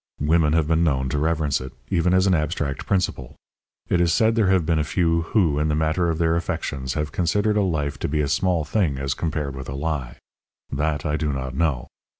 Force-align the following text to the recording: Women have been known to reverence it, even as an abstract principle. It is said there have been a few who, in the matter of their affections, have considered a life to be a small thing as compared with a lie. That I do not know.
Women 0.21 0.53
have 0.53 0.67
been 0.67 0.83
known 0.83 1.09
to 1.09 1.19
reverence 1.19 1.61
it, 1.61 1.73
even 1.91 2.11
as 2.11 2.25
an 2.25 2.33
abstract 2.33 2.87
principle. 2.87 3.35
It 3.87 4.01
is 4.01 4.11
said 4.11 4.33
there 4.33 4.47
have 4.47 4.65
been 4.65 4.79
a 4.79 4.83
few 4.83 5.21
who, 5.21 5.59
in 5.59 5.67
the 5.67 5.75
matter 5.75 6.09
of 6.09 6.17
their 6.17 6.35
affections, 6.35 6.95
have 6.95 7.11
considered 7.11 7.55
a 7.55 7.61
life 7.61 7.99
to 7.99 8.07
be 8.07 8.21
a 8.21 8.27
small 8.27 8.63
thing 8.63 8.97
as 8.97 9.13
compared 9.13 9.55
with 9.55 9.69
a 9.69 9.75
lie. 9.75 10.17
That 10.71 11.05
I 11.05 11.17
do 11.17 11.31
not 11.31 11.53
know. 11.53 11.87